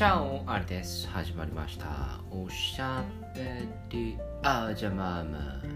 [0.00, 1.06] チャオあれです。
[1.08, 2.22] 始まりました。
[2.30, 3.04] おしゃ
[3.34, 5.66] べりあじゃまます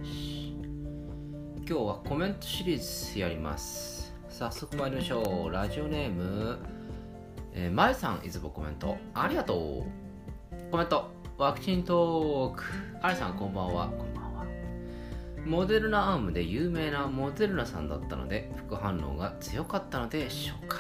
[1.59, 4.15] 今日はコメントシリーズやります。
[4.31, 5.53] 早速参りましょう。
[5.53, 6.59] ラジオネーム
[7.53, 8.97] えー、まゆさんいつもコメント。
[9.13, 10.71] ありがとう。
[10.71, 11.11] コメント。
[11.37, 12.65] ワクチントーク。
[13.03, 13.89] あれさんこんばんは。
[13.89, 14.47] こんばんは。
[15.45, 20.79] モデルナアームで有名なモデルナさんだったので副反応が強かったのでしょうか。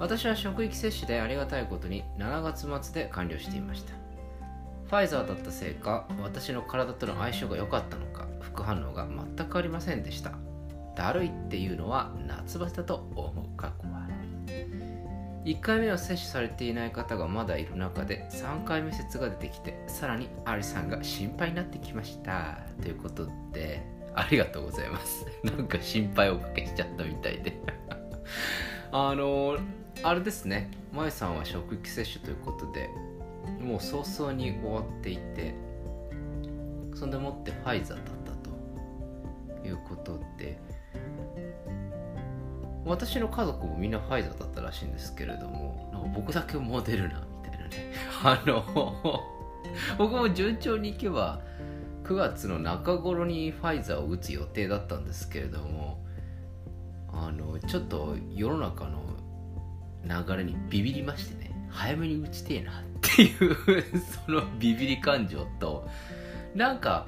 [0.00, 3.92] 私は職域接種でありがたいことに7月末で完了していました。
[4.86, 10.32] ファイザーだったせいか私の体との相性が良かったのか副反応が全くありませんでした。
[10.96, 13.68] だるいっていうのは夏バテだと思うか。
[13.68, 14.10] っこ悪
[15.44, 22.58] い1回目は接種されていない方がまだいる中で3回目説が出てきてさらにアリさんが心配になってきました。
[22.80, 23.82] ということで
[24.14, 25.26] ありがとうございます。
[25.44, 27.60] なんか心配をおかけしちゃったみたいで。
[28.92, 29.58] あの
[30.02, 30.70] あれですね。
[30.92, 32.88] 舞さんは職域接種ということで
[33.60, 35.54] もう早々に終わっていて
[36.94, 38.32] そんでもってファイザーだった
[39.62, 40.58] ということで
[42.84, 47.92] 私の家族もみんなファイザーだったらしいんですけれどもなんか僕だけモデルナみたいなね。
[48.24, 48.64] あの
[49.98, 51.40] 僕も順調にいけば
[52.04, 56.04] 9月の中頃にファイザーを打つ予定だったんですけれども
[57.12, 59.10] あのちょっと世の中の
[60.04, 63.56] 流れにビビりましてね早めに打ちてえなっていう
[64.26, 65.88] そのビビり感情と
[66.54, 67.06] なんか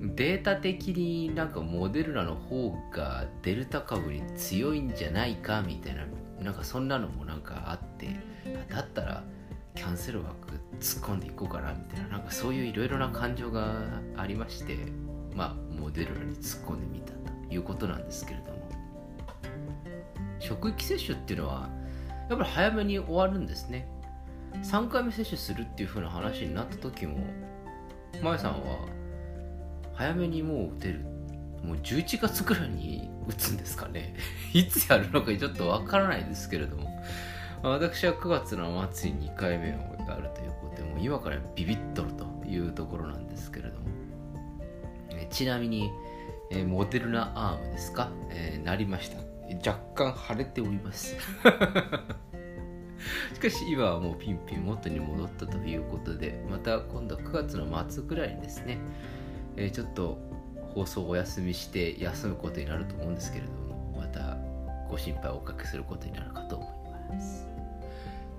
[0.00, 6.04] データ的になんかモデルナの方がデルタ株に強いんじゃないかみたいな
[6.40, 8.08] なんかそんなのもなんかあって
[8.68, 9.24] だったら
[9.74, 13.82] キャンセル枠突っ込んでいこうかなみたいななんかそういういろいろな感情が
[14.16, 14.76] ありまして
[15.34, 18.54] まあモデルナに突っ込んでみたということなんですけれども。
[20.44, 21.70] 職域接種っていうのは
[22.28, 23.88] やっぱり早めに終わるんですね。
[24.62, 27.18] 3回目接種するっていう風な話になった時も
[28.22, 28.78] まゆさんは
[29.94, 31.00] 早めにもう打てる。
[31.62, 34.14] もう11月ぐらいに打つんですかね。
[34.52, 36.90] いつやるのかちょっとわからないですけれども。
[37.62, 39.76] 私は9月の末に2回目を
[40.06, 43.84] やるということでもう今からビビっとるというところなんですけれども。
[45.30, 45.90] ちなみに、
[46.50, 49.33] えー、モデルナアームですか、えー、なりました。
[49.64, 51.16] 若干腫れております。
[53.34, 58.78] しかし今はもうピンピン元に戻ったということでまた今度は9月の末ぐらいにですね、
[59.56, 60.18] えー、ちょっと
[60.74, 64.38] 放送をお休みして休むことになると思うんですけれどもまた
[64.88, 66.66] ご心配をおかけすることになるかと思
[67.12, 67.46] います、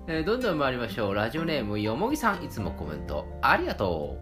[0.08, 1.14] えー、どんどん参りましょう。
[1.14, 3.26] ラジオネームよもぎさんいつもコメント。
[3.42, 4.18] ありがと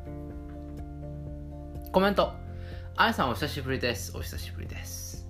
[1.89, 1.91] う。
[1.91, 2.33] コメント。
[2.97, 4.17] あやさんお久しぶりです。
[4.17, 5.24] お久しぶりです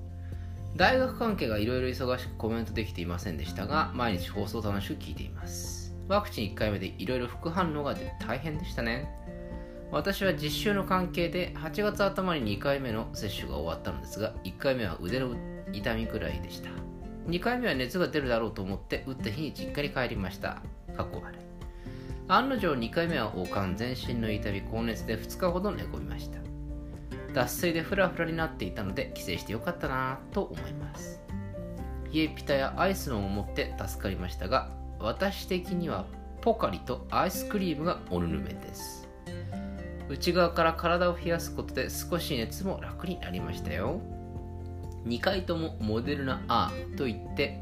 [0.77, 5.95] 大学関係がいろいろ忙しくコメントできていませんでしたが毎日放送楽しく聞いています。
[6.09, 9.09] ワクチン1回目でいろいろ副反応が出て大変でしたね。
[9.93, 15.37] 私は実習の関係で8月頭に2回目の接種が終わったのですが1回目は腕の
[15.73, 16.71] 痛みくらいでした。
[17.29, 20.61] 2回目は熱が出るだろうと思って打った日に実家に帰りました。
[20.97, 21.39] かっこ悪い。
[22.27, 26.54] 案の定2回目は王冠全身の痛み高熱で2日ほど寝込みました。
[27.34, 31.21] 脱水でフラフラになっていたので帰省してよかったなと思います。
[32.12, 36.06] 冷えピタやアイスのを持って助かりましたが私的には
[36.41, 39.09] ポカリとアイスクリームがおぬぬめです。
[40.09, 44.00] 内側から体を冷やすことで少し熱も楽になりましたよ。
[45.06, 47.61] 2回ともモデルナ R といって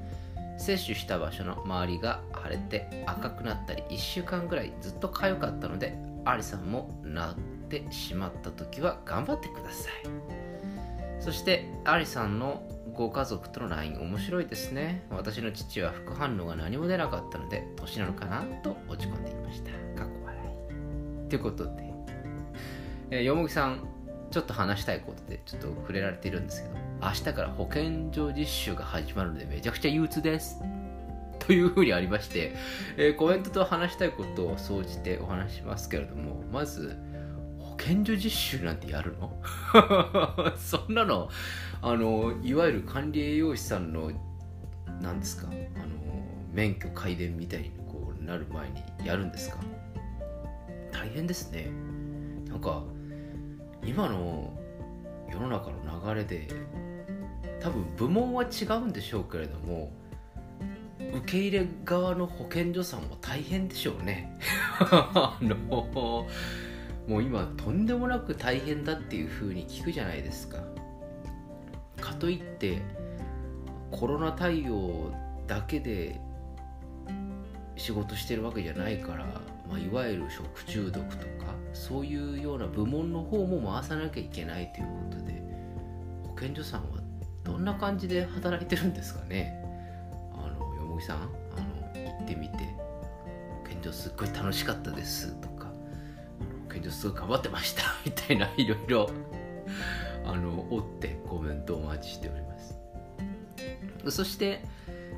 [0.58, 7.34] 接種した場所の周りが腫れて赤くなったり1週間ぐらいずっと痒かったのでアリさんもな
[7.78, 9.92] ってしまった時は頑張ってください。
[11.20, 12.62] そしてアリさんの
[12.92, 15.06] ご家族との LINE 面白いですね。
[15.10, 19.70] 私の父は副反応が何も出なかったので年なのかなと落ち込んでいました。
[19.96, 20.36] 過去笑
[21.26, 21.28] い。
[21.30, 21.70] ということで、
[23.10, 23.88] えー、よもぎさん
[24.30, 30.60] ちょっと話したいことでちょっと触れられているんですけど明日から保健所実習が始まるのでめちゃくちゃ憂鬱です。
[31.38, 32.54] というふうにありまして、
[32.96, 36.96] えー、コメントと話したいことを総じてお話しますけれどもまず
[37.84, 39.32] 健所実習なんてやるの？
[40.56, 41.28] そんなの
[41.80, 44.10] あのいわゆる管理栄養士さんの
[45.00, 45.48] 何ですか？
[45.48, 45.50] あ
[45.80, 45.86] の
[46.52, 49.56] 免許改伝みたいにこうなる前にやるんですか？
[50.92, 51.66] 大変ですね。
[52.48, 52.82] なんか
[53.84, 54.52] 今の
[55.30, 55.76] 世の中の
[56.14, 56.48] 流れで
[57.60, 59.90] 多分部門は違うんでしょうけれども
[60.98, 64.38] 受け入れ側の保健所さんも大変でしょうね。
[64.78, 66.26] あの
[67.06, 70.58] もう今とんでもなく大変だっていう風に聞くじゃないですか。
[72.00, 72.82] かといって
[73.90, 75.12] コロナ対応
[75.46, 76.20] だけで
[77.76, 79.24] 仕事してるわけじゃないから、
[79.68, 85.42] まあ、いわゆる食中毒とかそういうような部門の方も回さなきゃいけないということで
[86.28, 87.00] 保健所さんは
[87.44, 89.60] どんな感じで働いてるんですかね。
[90.32, 95.48] あのよもぎさんあの行ってみて保健所すっごい楽しかったですと
[96.72, 97.82] 保健所すごい頑張ってました。
[98.04, 99.10] みたいないろいろ
[100.24, 102.78] あの追ってコメントをお待ちしております。
[104.08, 104.64] そして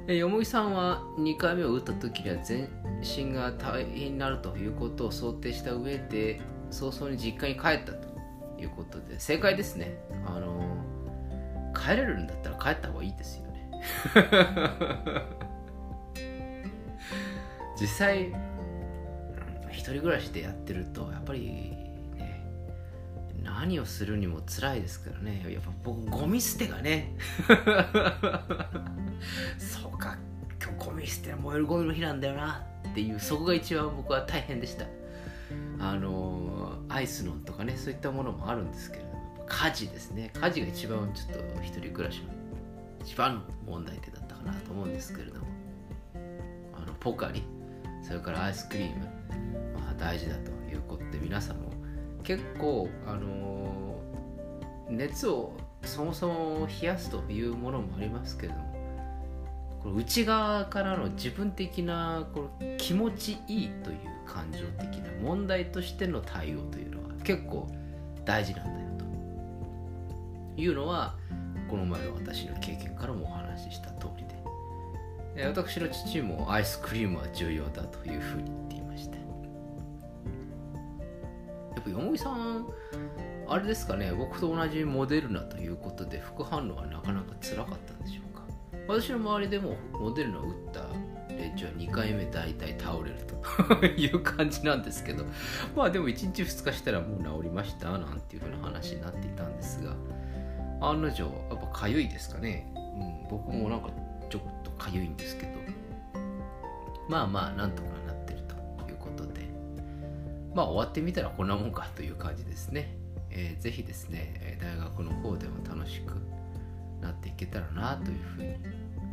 [0.06, 2.68] よもぎさんは2回目を打った時には全
[3.00, 8.08] 身が大変になるということを想定した上で早々に実家に帰ったと
[8.60, 9.96] いうことで正解ですね。
[10.26, 10.62] あの
[11.74, 13.70] 帰れるんだったら帰った方がいいですよね。
[17.80, 18.30] 実際
[19.74, 21.40] 一人暮らしでやってるとやっぱり
[22.16, 22.44] ね
[23.42, 25.44] 何をするにも辛いですからね。
[25.48, 27.14] やっぱ僕ゴミ捨てがね。
[29.58, 30.16] そうか。
[30.62, 32.64] 今日ゴミ捨て燃えるゴミの日なんだよな。
[32.88, 34.86] っていうそこが一番僕は大変でした。
[35.78, 40.30] あのアイスノンとかねそういったものもあるんですけれども家事ですね。
[40.34, 42.28] 家事が一番ちょっと一人暮らしの
[43.04, 45.46] 一番の問題点だったかなと思うんですけれども。
[46.74, 47.42] あのポカリ。
[48.04, 49.08] それからアイスクリーム、
[49.98, 51.72] 大事だということで皆さんも
[52.22, 54.00] 結構あの
[54.88, 55.52] 熱を
[55.84, 58.74] そもそも冷やすというものもありますけれども
[59.82, 67.68] この内側からの自分的なこの気持ちいいという感情的な問題としての対応というのは結構
[68.24, 69.04] 大事なんだよと。
[70.56, 71.16] いうのは
[71.68, 74.34] この前の私の経験からもお話しした通りで。
[75.44, 78.80] 私の父もアイスクリームは重要だというふうに言ってい
[81.74, 82.66] ましたぱよもさん
[83.48, 88.42] あれですかね僕と同じモデルナということで副反応はなかなか辛かったんでしょうか？
[88.88, 90.86] 私の周りでもモデルナを打った
[91.34, 95.24] 連中は2回目大体倒れると いう感じなんですけど。
[95.76, 99.94] まあでも1日2日したらもう治りましたなんていうふうな話になっていたんですが。
[100.80, 103.88] 案の定やっぱかゆいですかね、うん、僕もなんか
[104.28, 105.52] ちょっとかゆいんですけど。
[107.08, 107.88] まあまあなんとか
[110.54, 112.96] まあ終わってみたらこんなもんかという感じですね。
[113.30, 116.14] えー、ぜひですね、大学の方でも楽しく
[117.00, 118.54] なっていけたらなというふうに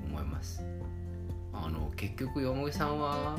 [0.06, 0.64] 思います。
[1.54, 3.38] あの結局よもぎさんは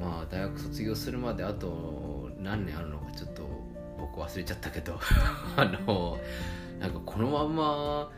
[0.00, 3.48] まあ大学卒業するまであと何年あるのかちょっと
[3.98, 4.98] 僕忘れちゃったけど
[5.56, 6.18] あの
[6.78, 8.10] なんかこのまんま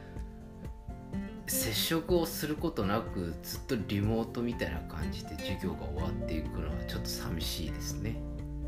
[1.49, 8.17] 接触をすることなくずっとリモートみたいな感じで授業が終わっていくのはちょっと寂しいですね。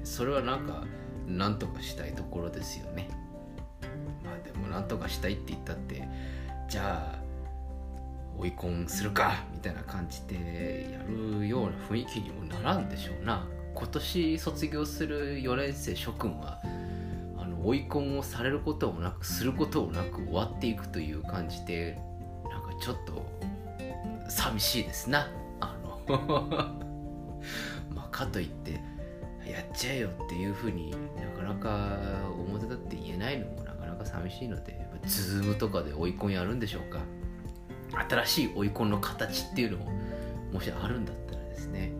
[0.02, 0.84] それはなんか
[1.26, 3.10] 何とかしたいところですよね。
[4.24, 6.08] まあでも何とかしたいって言ったって
[6.68, 7.20] じゃあ
[8.38, 13.46] 追い込んするかみたいな感じでやるような雰囲気にもならんでしょうな。
[13.74, 16.60] 今年卒業する4年生諸君は
[17.38, 21.98] あの追い込んをされることもなくすることもなく終わっていくという感じで
[22.80, 23.24] ちょっと
[24.28, 25.30] 寂しいですな。
[25.60, 26.00] あの
[27.94, 28.72] まあかといって
[29.48, 30.96] やっちゃえよっていうふうにな
[31.36, 31.98] かなか
[32.38, 37.00] 表立って言えないのもなかなか寂しいのでズームとかで追い込みやるんでしょうか。
[38.08, 39.92] 新しい追い込みの形っていうのも
[40.52, 41.92] もしあるんだったらですね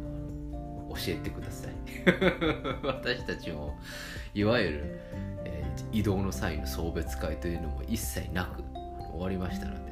[0.89, 1.75] 教えてください。
[2.87, 3.77] 私たちも
[4.35, 5.01] いわゆる、
[5.45, 8.63] えー、移動の際の送別会というのも一切なく
[9.13, 9.90] 終わりましたので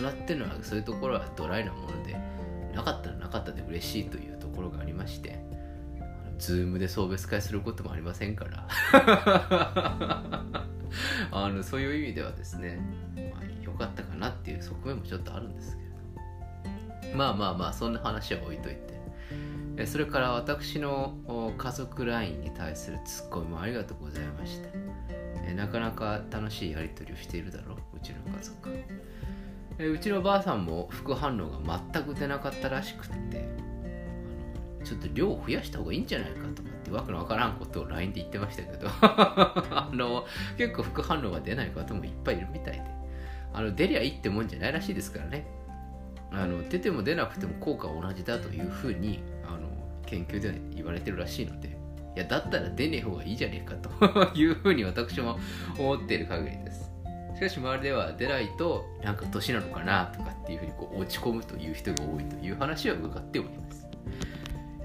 [0.00, 2.16] 大人っていうのはそういうところはドライなもので
[2.74, 5.38] なかったらなかったで嬉しいというところがありまして
[6.38, 8.68] ズームで送別会することもありませんから。
[11.30, 12.80] あのそういう意味ではですね、
[13.14, 15.82] まあ、よかったかなっていう側面もちょっとあるんですけ
[17.10, 18.88] どまあまあまあそんな話は置いといて。
[19.86, 21.14] それから私の
[21.56, 28.70] 家族 LINE に対するツッコミもありがとうございましたなかなか楽しいやり取りをしているだろううちの家族。
[29.78, 33.48] うちのばあさんも副反応が全く出なかったらしくて。
[34.88, 38.88] ちょっと量を増やした方がいいんじゃないかとかってわけのわからんことを LINE で言ってましたけど。
[39.02, 40.24] あの
[40.56, 42.82] 結構副反応が出ない方もいっぱいいるみたいで。
[43.52, 45.46] あの出りゃいいってもんじゃないらしいですからね。
[46.30, 49.68] あの出ても出なくても効果は同じだというふうにあの
[50.06, 51.76] 研究では言われてるらしいので。
[52.16, 55.38] いやだったら出ねえ方がいいじゃねえかというふうに私も
[55.78, 56.87] 思っている限りです。
[57.38, 63.86] しかし周りでは出ないとなんか年なのかなとかっていうふうにこう落ち込むという人が多いという話は伺っております、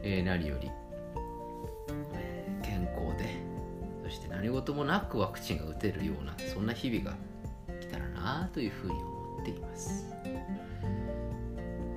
[0.03, 0.69] えー、何より、
[2.61, 3.37] 健康で
[4.03, 7.17] そして何事もなくワクチンが打てるようなそんな日々が
[7.81, 10.05] 来たらなというふうに思っています、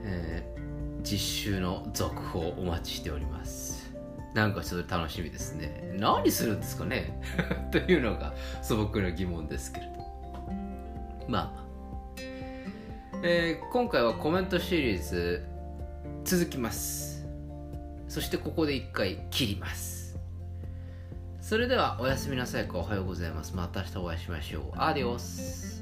[0.05, 3.95] えー、実習の続報お待ちしております。
[4.33, 5.95] なんかちょっと楽しみですね。
[5.99, 7.21] 何するんですかね。
[7.73, 9.96] というのが素朴な疑問ですけれど
[11.28, 11.66] まあ
[13.23, 15.45] えー、今回はコメントシリーズ
[16.25, 17.26] 続きます。
[18.09, 20.18] そしてここで一回切ります。
[21.40, 23.54] それではおやすみなさいかおはようございます。
[23.54, 24.62] また明日お会いしましょう。
[24.76, 25.75] アディオス。